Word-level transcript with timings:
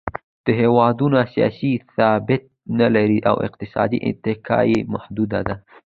دا 0.45 0.51
هېوادونه 0.61 1.19
سیاسي 1.33 1.71
ثبات 1.95 2.43
نهلري 2.79 3.19
او 3.29 3.35
اقتصادي 3.47 3.97
اتکا 4.09 4.59
یې 4.71 4.79
محدوده 4.93 5.39
ده. 5.47 5.55